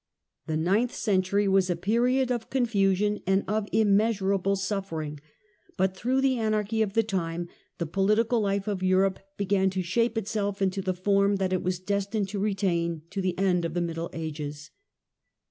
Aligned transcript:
The 0.47 0.57
ninth 0.57 0.95
century 0.95 1.47
was 1.47 1.69
a 1.69 1.75
period 1.75 2.31
of 2.31 2.49
confusion 2.49 3.21
and 3.27 3.43
of 3.47 3.67
immeasurable 3.71 4.55
suffering, 4.55 5.19
but 5.77 5.95
through 5.95 6.21
the 6.21 6.39
anarchy 6.39 6.81
of 6.81 6.93
the 6.93 7.03
time 7.03 7.47
the 7.77 7.85
political 7.85 8.41
life 8.41 8.67
of 8.67 8.81
Europe 8.81 9.19
began 9.37 9.69
to 9.69 9.83
shape 9.83 10.17
itself 10.17 10.59
into 10.59 10.81
the 10.81 10.95
form 10.95 11.35
that 11.35 11.53
it 11.53 11.61
was 11.61 11.77
destined 11.77 12.29
to 12.29 12.39
retain 12.39 13.03
to 13.11 13.21
the 13.21 13.37
end 13.37 13.63
of 13.63 13.75
the 13.75 13.79
Middle 13.81 14.09
Ages. 14.11 14.71